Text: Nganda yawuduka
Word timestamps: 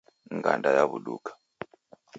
Nganda 0.35 0.69
yawuduka 0.77 1.31